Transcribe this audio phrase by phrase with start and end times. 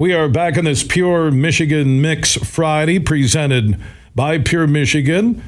[0.00, 3.80] We are back in this Pure Michigan Mix Friday presented
[4.14, 5.42] by Pure Michigan,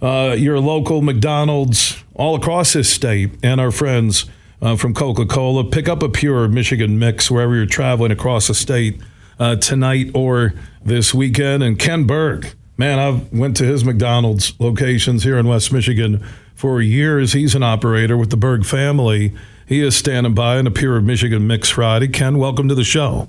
[0.00, 4.26] uh, your local McDonald's all across this state, and our friends
[4.62, 5.64] uh, from Coca Cola.
[5.64, 9.00] Pick up a Pure Michigan Mix wherever you're traveling across the state
[9.40, 10.54] uh, tonight or
[10.84, 11.64] this weekend.
[11.64, 16.80] And Ken Berg, man, I went to his McDonald's locations here in West Michigan for
[16.80, 17.32] years.
[17.32, 19.34] He's an operator with the Berg family.
[19.66, 22.06] He is standing by in a Pure Michigan Mix Friday.
[22.06, 23.26] Ken, welcome to the show.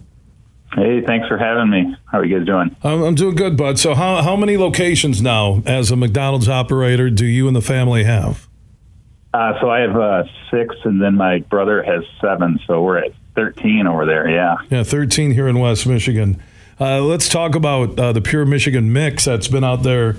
[0.78, 1.96] Hey, thanks for having me.
[2.05, 2.76] How are you guys doing?
[2.84, 3.80] I'm, I'm doing good, bud.
[3.80, 8.04] So, how, how many locations now as a McDonald's operator do you and the family
[8.04, 8.48] have?
[9.34, 12.59] Uh, so, I have uh, six, and then my brother has seven.
[12.68, 14.30] So, we're at 13 over there.
[14.30, 14.58] Yeah.
[14.70, 16.40] Yeah, 13 here in West Michigan.
[16.80, 20.16] Uh, let's talk about uh, the Pure Michigan Mix that's been out there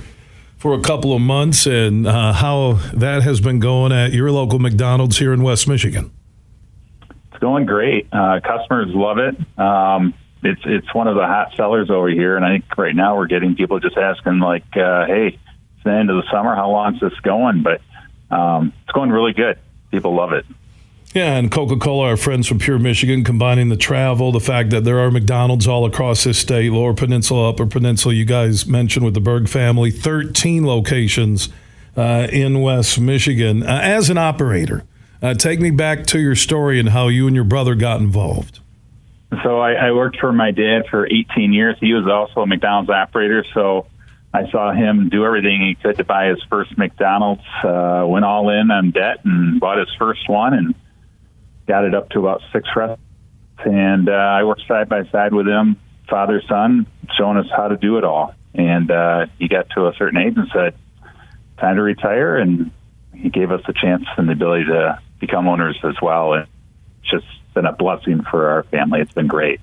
[0.57, 4.59] for a couple of months and uh, how that has been going at your local
[4.59, 6.11] McDonald's here in West Michigan.
[7.31, 8.09] It's going great.
[8.13, 9.37] Uh, customers love it.
[9.57, 13.17] Um, it's it's one of the hot sellers over here, and I think right now
[13.17, 15.39] we're getting people just asking like, uh, "Hey,
[15.75, 16.55] it's the end of the summer.
[16.55, 17.81] How long's this going?" But
[18.35, 19.59] um, it's going really good.
[19.91, 20.45] People love it.
[21.15, 24.85] Yeah, and Coca Cola, our friends from Pure Michigan, combining the travel, the fact that
[24.85, 28.15] there are McDonald's all across this state, Lower Peninsula, Upper Peninsula.
[28.15, 31.49] You guys mentioned with the Berg family, 13 locations
[31.97, 33.63] uh, in West Michigan.
[33.63, 34.85] Uh, as an operator,
[35.23, 38.61] uh, take me back to your story and how you and your brother got involved.
[39.43, 41.77] So I, I worked for my dad for 18 years.
[41.81, 43.45] He was also a McDonald's operator.
[43.55, 43.87] So
[44.33, 47.43] I saw him do everything he could to buy his first McDonald's.
[47.63, 50.75] Uh, went all in on debt and bought his first one and
[51.67, 53.03] got it up to about six restaurants.
[53.65, 55.77] And uh, I worked side by side with him,
[56.09, 58.35] father son, showing us how to do it all.
[58.55, 60.75] And uh, he got to a certain age and said,
[61.59, 62.71] "Time to retire." And
[63.15, 66.35] he gave us the chance and the ability to become owners as well.
[66.35, 66.47] And
[67.03, 69.01] just been a blessing for our family.
[69.01, 69.61] It's been great.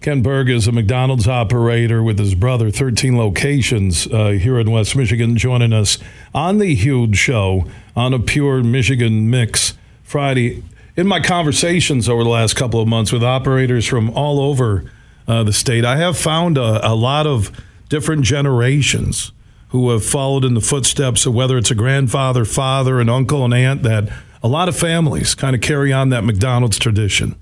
[0.00, 4.94] Ken Berg is a McDonald's operator with his brother, 13 locations uh, here in West
[4.94, 5.96] Michigan, joining us
[6.34, 7.64] on the huge show
[7.96, 10.62] on a pure Michigan mix Friday.
[10.94, 14.84] In my conversations over the last couple of months with operators from all over
[15.26, 17.50] uh, the state, I have found a, a lot of
[17.88, 19.32] different generations
[19.68, 23.54] who have followed in the footsteps of whether it's a grandfather, father, an uncle, and
[23.54, 24.08] aunt that
[24.44, 27.34] a lot of families kind of carry on that McDonald's tradition.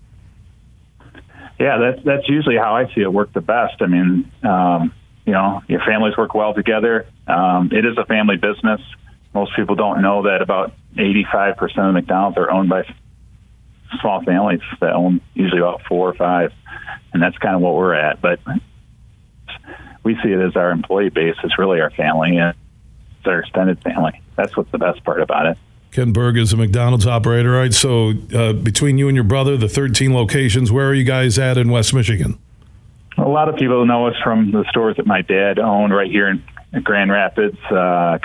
[1.59, 3.83] Yeah, that's that's usually how I see it work the best.
[3.83, 4.95] I mean, um,
[5.27, 7.07] you know, your families work well together.
[7.27, 8.81] Um, it is a family business.
[9.35, 12.85] Most people don't know that about 85% of McDonald's are owned by
[14.01, 16.53] small families that own usually about four or five,
[17.13, 18.21] and that's kind of what we're at.
[18.21, 18.41] But
[20.05, 21.37] we see it as our employee base.
[21.43, 22.55] It's really our family and
[23.19, 24.21] it's our extended family.
[24.37, 25.59] That's what's the best part about it.
[25.93, 27.73] Ken Berg is a McDonald's operator, right?
[27.73, 31.59] So, uh, between you and your brother, the 13 locations, where are you guys at
[31.59, 32.39] in West Michigan?
[33.19, 36.29] A lot of people know us from the stores that my dad owned right here
[36.29, 36.43] in
[36.83, 38.19] Grand Rapids, uh,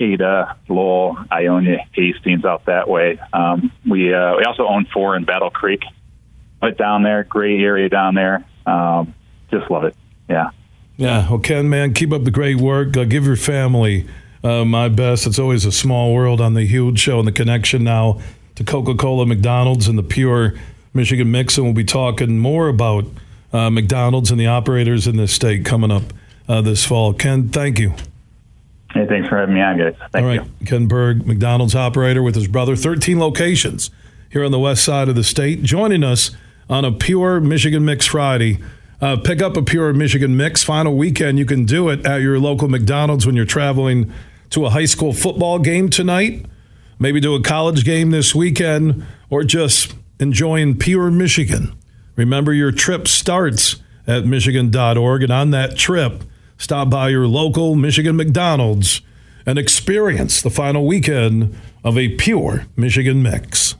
[0.00, 3.20] Ada, Lowell, Ionia, Hastings, out that way.
[3.34, 5.82] Um, we uh, we also own four in Battle Creek,
[6.62, 8.46] right down there, great area down there.
[8.64, 9.14] Um,
[9.50, 9.94] just love it.
[10.26, 10.50] Yeah.
[10.96, 11.28] Yeah.
[11.28, 12.96] Well, Ken, man, keep up the great work.
[12.96, 14.06] Uh, give your family
[14.44, 15.26] uh, my best.
[15.26, 18.20] It's always a small world on the huge show and the connection now
[18.56, 20.54] to Coca Cola, McDonald's, and the pure
[20.94, 21.56] Michigan mix.
[21.56, 23.04] And we'll be talking more about
[23.52, 26.04] uh, McDonald's and the operators in this state coming up
[26.48, 27.12] uh, this fall.
[27.12, 27.94] Ken, thank you.
[28.92, 29.94] Hey, thanks for having me on, guys.
[30.12, 30.44] Thank All right.
[30.60, 30.66] You.
[30.66, 33.90] Ken Berg, McDonald's operator with his brother, 13 locations
[34.30, 36.30] here on the west side of the state, joining us
[36.68, 38.58] on a pure Michigan Mix Friday.
[39.00, 40.62] Uh, pick up a pure Michigan Mix.
[40.62, 44.12] Final weekend, you can do it at your local McDonald's when you're traveling
[44.52, 46.46] to a high school football game tonight,
[46.98, 51.76] maybe to a college game this weekend, or just enjoying pure Michigan.
[52.16, 53.76] Remember, your trip starts
[54.06, 56.24] at Michigan.org, and on that trip,
[56.58, 59.00] stop by your local Michigan McDonald's
[59.46, 63.74] and experience the final weekend of a pure Michigan mix.